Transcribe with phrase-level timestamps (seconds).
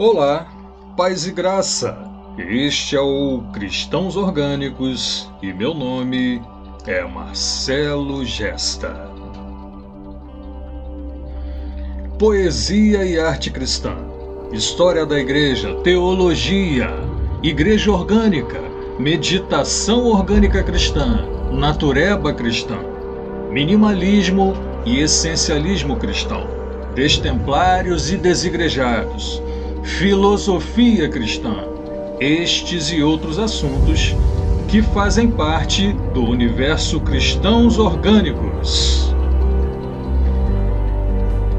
[0.00, 0.46] Olá,
[0.96, 1.98] paz e graça.
[2.38, 6.40] Este é o Cristãos Orgânicos e meu nome
[6.86, 9.10] é Marcelo Gesta.
[12.16, 13.96] Poesia e arte cristã,
[14.52, 16.90] história da igreja, teologia,
[17.42, 18.60] igreja orgânica,
[19.00, 22.78] meditação orgânica cristã, natureba cristã,
[23.50, 24.54] minimalismo
[24.86, 26.46] e essencialismo cristão,
[26.94, 29.42] destemplários e desigrejados
[29.82, 31.54] filosofia cristã,
[32.20, 34.14] estes e outros assuntos
[34.68, 39.14] que fazem parte do universo cristãos orgânicos.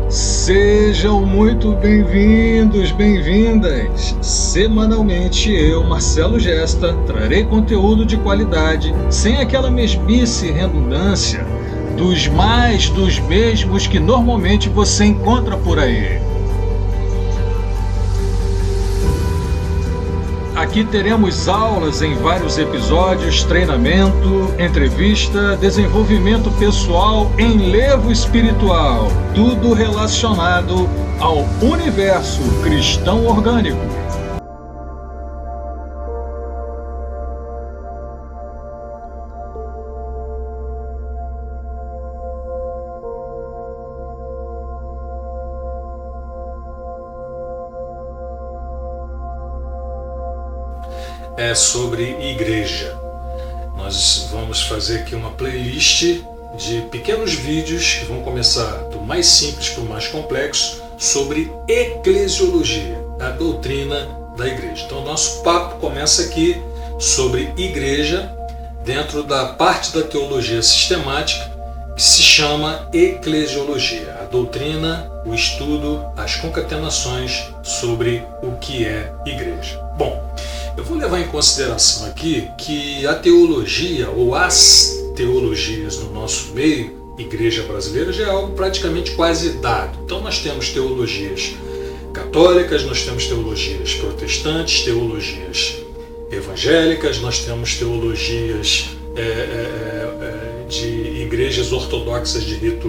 [0.09, 4.15] Sejam muito bem-vindos, bem-vindas!
[4.21, 11.45] Semanalmente eu, Marcelo Gesta, trarei conteúdo de qualidade, sem aquela mesmice e redundância
[11.95, 16.28] dos mais dos mesmos que normalmente você encontra por aí.
[20.69, 30.87] Aqui teremos aulas em vários episódios, treinamento, entrevista, desenvolvimento pessoal, enlevo espiritual, tudo relacionado
[31.19, 33.79] ao universo cristão orgânico.
[51.39, 52.99] É sobre igreja.
[53.77, 56.21] Nós vamos fazer aqui uma playlist
[56.57, 63.01] de pequenos vídeos que vão começar do mais simples para o mais complexo sobre eclesiologia,
[63.21, 64.83] a doutrina da igreja.
[64.85, 66.61] Então, nosso papo começa aqui
[66.99, 68.29] sobre igreja
[68.83, 71.57] dentro da parte da teologia sistemática
[71.95, 79.79] que se chama eclesiologia, a doutrina, o estudo, as concatenações sobre o que é igreja.
[79.97, 80.21] Bom,
[80.79, 86.97] eu vou levar em consideração aqui que a teologia ou as teologias no nosso meio,
[87.17, 89.99] igreja brasileira, já é algo praticamente quase dado.
[90.05, 91.51] Então nós temos teologias
[92.13, 95.75] católicas, nós temos teologias protestantes, teologias
[96.31, 102.87] evangélicas, nós temos teologias é, é, é, de igrejas ortodoxas de rito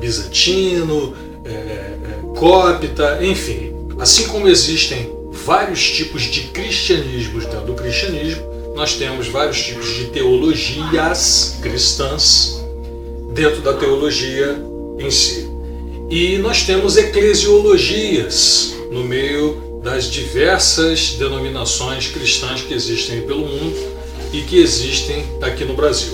[0.00, 1.14] bizantino,
[1.44, 3.72] é, é, cópita, enfim.
[3.96, 5.17] Assim como existem
[5.48, 8.42] vários tipos de cristianismos dentro do cristianismo,
[8.76, 12.62] nós temos vários tipos de teologias cristãs
[13.32, 14.62] dentro da teologia
[14.98, 15.48] em si.
[16.10, 23.74] E nós temos eclesiologias no meio das diversas denominações cristãs que existem pelo mundo
[24.34, 26.12] e que existem aqui no Brasil.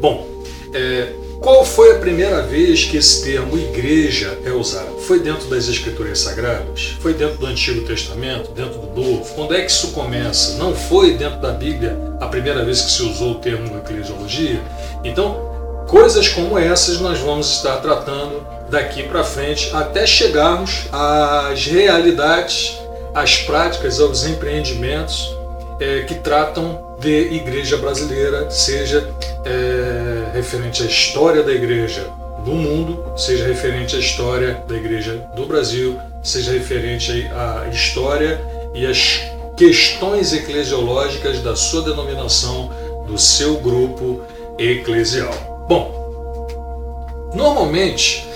[0.00, 0.28] Bom,
[0.74, 4.98] é, qual foi a primeira vez que esse termo igreja é usado?
[5.00, 6.96] Foi dentro das Escrituras Sagradas?
[7.00, 8.50] Foi dentro do Antigo Testamento?
[8.50, 9.34] Dentro do Novo?
[9.34, 10.58] Quando é que isso começa?
[10.58, 14.60] Não foi dentro da Bíblia a primeira vez que se usou o termo eclesiologia?
[15.04, 22.78] Então, coisas como essas nós vamos estar tratando daqui para frente até chegarmos às realidades,
[23.14, 25.34] às práticas, aos empreendimentos
[25.80, 29.08] é, que tratam de igreja brasileira, seja
[29.44, 32.10] é, referente à história da igreja
[32.44, 38.40] do mundo, seja referente à história da igreja do Brasil, seja referente à história
[38.74, 39.20] e às
[39.56, 42.70] questões eclesiológicas da sua denominação,
[43.06, 44.22] do seu grupo
[44.58, 45.66] eclesial.
[45.68, 48.26] Bom, normalmente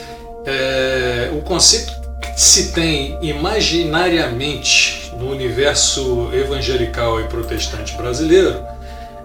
[0.45, 2.02] é, o conceito
[2.37, 8.65] se tem imaginariamente no universo evangelical e protestante brasileiro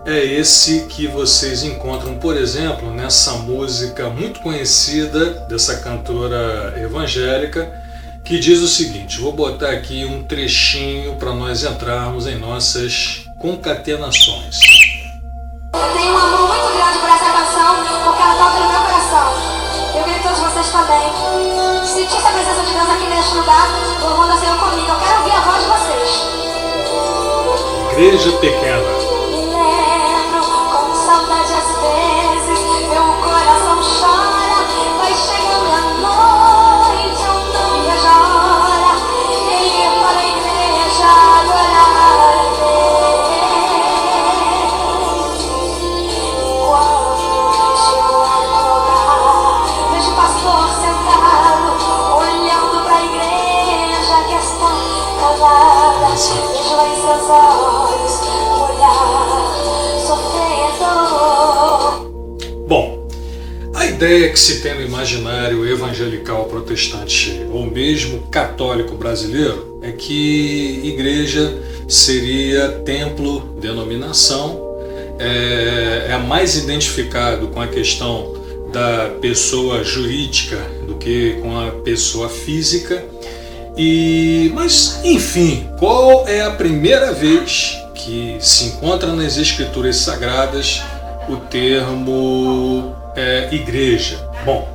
[0.08, 7.70] é esse que vocês encontram, por exemplo, nessa música muito conhecida dessa cantora evangélica,
[8.24, 14.62] que diz o seguinte: vou botar aqui um trechinho para nós entrarmos em nossas concatenações.
[15.74, 17.76] Eu tenho um amor muito grande por essa canção,
[18.06, 19.34] porque ela toca no meu coração.
[19.94, 21.57] Eu queria que todos vocês também
[21.98, 23.68] sentissem a presença de Deus aqui neste lugar,
[24.02, 24.88] louvando a Senhor comigo.
[24.88, 26.28] Eu quero ouvir a voz de vocês.
[27.92, 29.17] Igreja pequena.
[63.98, 71.58] Ideia que se tem no imaginário evangelical protestante ou mesmo católico brasileiro é que igreja
[71.88, 74.62] seria templo, denominação,
[75.18, 78.36] é, é mais identificado com a questão
[78.72, 83.04] da pessoa jurídica do que com a pessoa física.
[83.76, 90.84] E, mas, enfim, qual é a primeira vez que se encontra nas escrituras sagradas
[91.28, 94.18] o termo é, igreja?
[94.46, 94.66] Bom,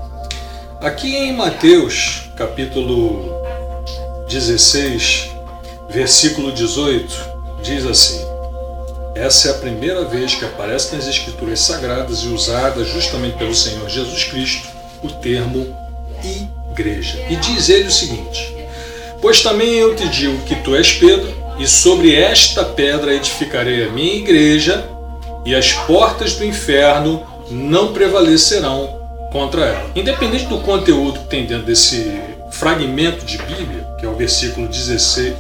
[0.81, 3.33] aqui em Mateus, capítulo
[4.29, 5.31] 16,
[5.89, 7.15] versículo 18,
[7.63, 8.21] diz assim:
[9.15, 13.89] essa é a primeira vez que aparece nas Escrituras Sagradas e usada justamente pelo Senhor
[13.89, 14.69] Jesus Cristo
[15.03, 15.77] o termo
[16.73, 17.19] igreja.
[17.29, 18.57] E diz ele o seguinte:
[19.21, 23.91] Pois também eu te digo que tu és Pedro, e sobre esta pedra edificarei a
[23.91, 24.85] minha igreja,
[25.45, 29.01] e as portas do inferno não prevalecerão
[29.31, 29.91] contra ela.
[29.95, 32.21] Independente do conteúdo que tem dentro desse
[32.51, 35.35] fragmento de Bíblia, que é o versículo 16,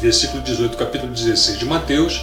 [0.00, 2.20] versículo 18, capítulo 16 de Mateus,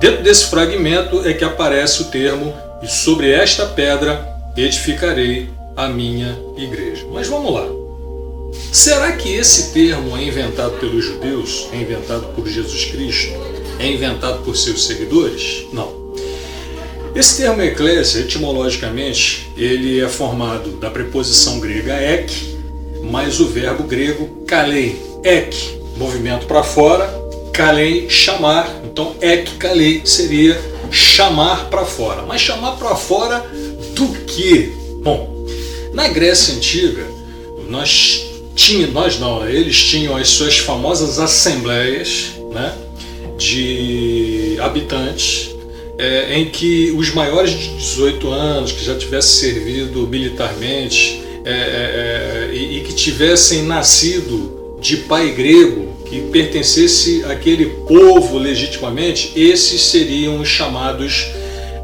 [0.00, 2.52] Dentro desse fragmento é que aparece o termo
[2.82, 7.06] e sobre esta pedra edificarei a minha igreja.
[7.10, 7.66] Mas vamos lá.
[8.72, 11.68] Será que esse termo é inventado pelos judeus?
[11.72, 13.32] É inventado por Jesus Cristo?
[13.78, 15.66] É inventado por seus seguidores?
[15.72, 16.03] Não.
[17.14, 22.58] Esse termo eclésia, etimologicamente, ele é formado da preposição grega ek,
[23.04, 25.00] mais o verbo grego kalei.
[25.22, 25.56] Ek,
[25.96, 27.08] movimento para fora,
[27.52, 28.68] kalei, chamar.
[28.84, 32.22] Então, ek kalei seria chamar para fora.
[32.22, 33.48] Mas chamar para fora
[33.94, 34.72] do que?
[35.04, 35.46] Bom,
[35.92, 37.06] na Grécia Antiga,
[37.68, 38.24] nós
[38.56, 42.74] tinha, nós não, eles tinham as suas famosas assembleias né,
[43.38, 45.53] de habitantes,
[45.98, 51.54] é, em que os maiores de 18 anos, que já tivessem servido militarmente é, é,
[51.54, 59.82] é e, e que tivessem nascido de pai grego, que pertencesse àquele povo legitimamente, esses
[59.82, 61.26] seriam os chamados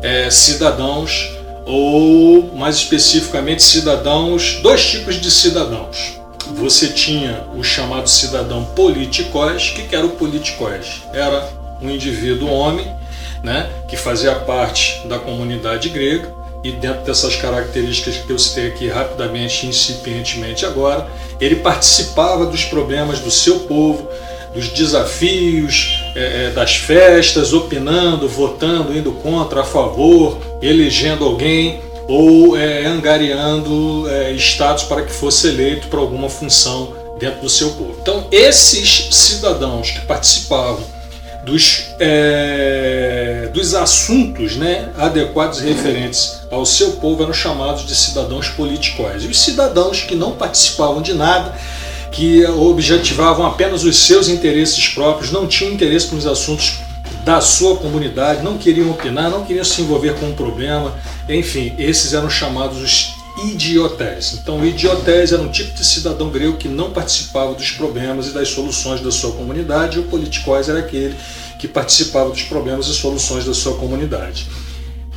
[0.02, 1.30] é, cidadãos,
[1.66, 6.20] ou mais especificamente cidadãos, dois tipos de cidadãos.
[6.56, 11.02] Você tinha o chamado cidadão politicós, que era o politicós?
[11.12, 11.48] Era
[11.80, 12.86] um indivíduo homem,
[13.42, 18.88] né, que fazia parte da comunidade grega, e dentro dessas características que eu citei aqui
[18.88, 21.08] rapidamente, incipientemente agora,
[21.40, 24.06] ele participava dos problemas do seu povo,
[24.54, 32.56] dos desafios, é, é, das festas, opinando, votando, indo contra, a favor, elegendo alguém ou
[32.56, 37.96] é, angariando é, status para que fosse eleito para alguma função dentro do seu povo.
[38.02, 40.84] Então, esses cidadãos que participavam
[41.44, 48.48] dos, é, dos assuntos né, adequados e referentes ao seu povo eram chamados de cidadãos
[48.48, 49.24] politicóis.
[49.24, 51.54] E os cidadãos que não participavam de nada,
[52.12, 56.80] que objetivavam apenas os seus interesses próprios, não tinham interesse nos assuntos
[57.24, 60.94] da sua comunidade, não queriam opinar, não queriam se envolver com o um problema,
[61.28, 64.34] enfim, esses eram chamados os idiotés.
[64.34, 68.30] Então, o idiotés era um tipo de cidadão grego que não participava dos problemas e
[68.30, 71.14] das soluções da sua comunidade, e o politicós era aquele
[71.58, 74.46] que participava dos problemas e soluções da sua comunidade.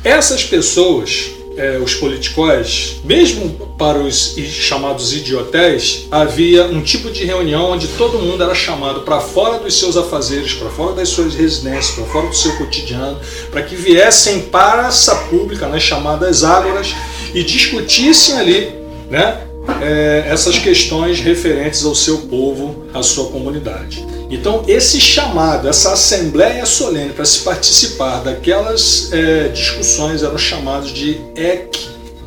[0.04, 3.48] Essas pessoas, é, os politicós, mesmo
[3.78, 9.18] para os chamados idiotés, havia um tipo de reunião onde todo mundo era chamado para
[9.20, 13.18] fora dos seus afazeres, para fora das suas residências, para fora do seu cotidiano,
[13.50, 16.94] para que viessem para essa pública, nas chamadas ágoras,
[17.34, 18.72] e discutissem ali
[19.10, 19.40] né,
[19.82, 24.06] é, essas questões referentes ao seu povo, à sua comunidade.
[24.30, 31.20] Então, esse chamado, essa assembleia solene para se participar daquelas é, discussões eram chamados de
[31.36, 31.78] ek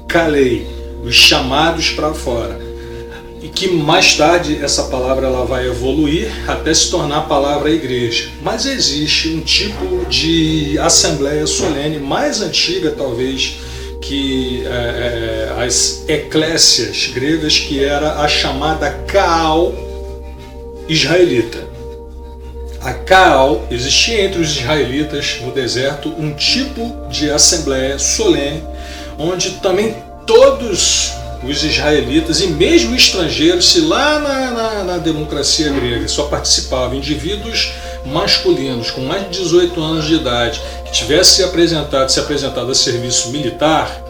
[0.07, 0.67] kalei,
[1.03, 2.67] os chamados para fora.
[3.41, 8.29] E que mais tarde essa palavra ela vai evoluir até se tornar a palavra igreja.
[8.41, 13.57] Mas existe um tipo de assembleia solene mais antiga, talvez,
[14.01, 19.73] que é, é, as eclésias gregas, que era a chamada Kaal
[20.87, 21.65] israelita.
[22.81, 28.63] A Kaal existia entre os israelitas no deserto um tipo de assembleia solene,
[29.17, 31.11] onde também todos
[31.43, 37.73] os israelitas e mesmo estrangeiros, se lá na, na, na democracia grega só participavam indivíduos
[38.07, 42.75] masculinos com mais de 18 anos de idade que tivesse se apresentado, se apresentado a
[42.75, 44.01] serviço militar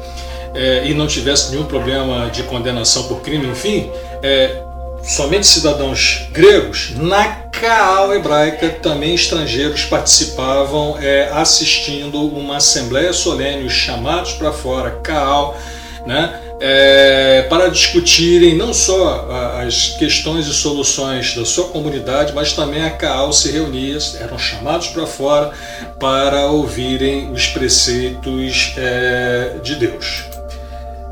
[0.54, 3.92] é, e não tivesse nenhum problema de condenação por crime, enfim,
[4.24, 4.64] é,
[5.04, 13.74] somente cidadãos gregos, na Caal hebraica também estrangeiros participavam é, assistindo uma assembleia solene, os
[13.74, 15.58] chamados para fora, Caal,
[16.06, 16.40] né?
[16.60, 19.28] É, para discutirem não só
[19.62, 24.88] as questões e soluções da sua comunidade, mas também a CAAL se reunia, eram chamados
[24.88, 25.52] para fora
[26.00, 30.24] para ouvirem os preceitos é, de Deus.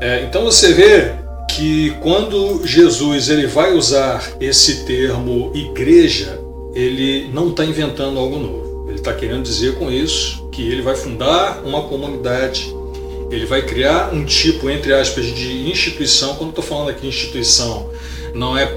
[0.00, 1.12] É, então você vê
[1.48, 6.38] que quando Jesus ele vai usar esse termo igreja,
[6.74, 8.86] ele não está inventando algo novo.
[8.88, 12.74] Ele está querendo dizer com isso que ele vai fundar uma comunidade
[13.30, 16.36] ele vai criar um tipo, entre aspas, de instituição.
[16.36, 17.90] Quando estou falando aqui instituição,
[18.34, 18.68] não é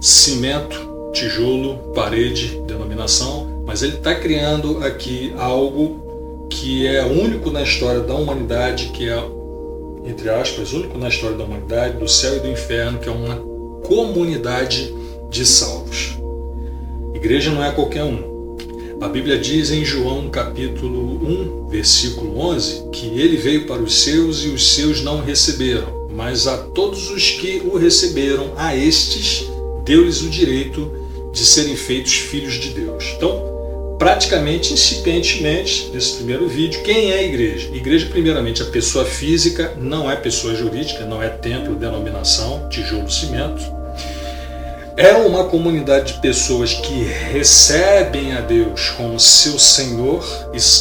[0.00, 8.00] cimento, tijolo, parede, denominação, mas ele está criando aqui algo que é único na história
[8.00, 9.22] da humanidade, que é,
[10.04, 13.36] entre aspas, único na história da humanidade, do céu e do inferno, que é uma
[13.84, 14.94] comunidade
[15.30, 16.18] de salvos.
[17.14, 18.29] Igreja não é qualquer um.
[19.00, 24.44] A Bíblia diz em João capítulo 1, versículo 11, que ele veio para os seus
[24.44, 29.48] e os seus não receberam, mas a todos os que o receberam, a estes
[29.84, 30.92] deu-lhes o direito
[31.32, 33.14] de serem feitos filhos de Deus.
[33.16, 37.70] Então, praticamente, incipientemente, nesse primeiro vídeo, quem é a igreja?
[37.74, 43.79] Igreja, primeiramente, a pessoa física, não é pessoa jurídica, não é templo, denominação, tijolo, cimento
[44.96, 50.24] é uma comunidade de pessoas que recebem a Deus como seu Senhor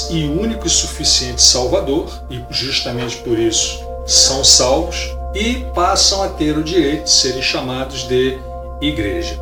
[0.10, 6.58] e único e suficiente Salvador, e justamente por isso são salvos e passam a ter
[6.58, 8.38] o direito de serem chamados de
[8.82, 9.40] igreja.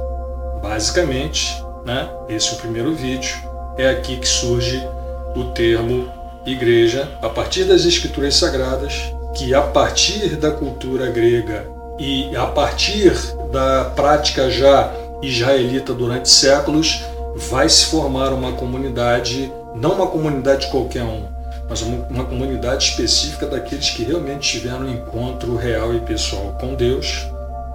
[0.62, 3.36] Basicamente, né, esse é o primeiro vídeo,
[3.78, 4.86] é aqui que surge
[5.36, 6.12] o termo
[6.46, 8.94] igreja, a partir das escrituras sagradas,
[9.36, 13.14] que a partir da cultura grega e a partir
[13.52, 17.04] da prática já israelita durante séculos,
[17.50, 21.24] vai se formar uma comunidade, não uma comunidade qualquer um,
[21.70, 27.28] mas uma comunidade específica daqueles que realmente tiveram um encontro real e pessoal com Deus,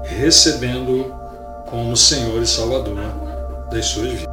[0.04, 1.14] recebendo
[1.66, 2.96] como Senhor e Salvador
[3.70, 4.31] das suas vidas.